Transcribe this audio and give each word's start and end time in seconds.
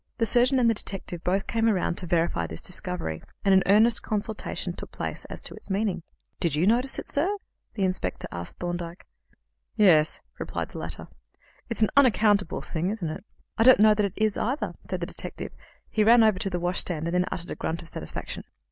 The 0.17 0.25
surgeon 0.25 0.57
and 0.57 0.67
the 0.67 0.73
detective 0.73 1.23
both 1.23 1.45
came 1.45 1.69
round 1.69 1.95
to 1.99 2.07
verify 2.07 2.47
this 2.47 2.63
discovery, 2.63 3.21
and 3.45 3.53
an 3.53 3.61
earnest 3.67 4.01
consultation 4.01 4.73
took 4.73 4.89
place 4.91 5.25
as 5.25 5.43
to 5.43 5.53
its 5.53 5.69
meaning. 5.69 6.01
"Did 6.39 6.55
you 6.55 6.65
notice 6.65 6.97
it, 6.97 7.07
sir?" 7.07 7.37
the 7.75 7.83
inspector 7.83 8.27
asked 8.31 8.55
Thorndyke. 8.57 9.05
"Yes," 9.75 10.19
replied 10.39 10.69
the 10.69 10.79
latter; 10.79 11.07
"it's 11.69 11.83
an 11.83 11.91
unaccountable 11.95 12.63
thing, 12.63 12.89
isn't 12.89 13.09
it?" 13.11 13.23
"I 13.59 13.63
don't 13.63 13.79
know 13.79 13.93
that 13.93 14.05
it 14.07 14.13
is, 14.15 14.37
either," 14.37 14.73
said 14.89 15.01
the 15.01 15.05
detective, 15.05 15.51
he 15.91 16.03
ran 16.03 16.23
over 16.23 16.39
to 16.39 16.49
the 16.49 16.59
washstand, 16.59 17.07
and 17.07 17.13
then 17.13 17.25
uttered 17.31 17.51
a 17.51 17.55
grunt 17.55 17.83
of 17.83 17.87
satisfaction. 17.89 18.43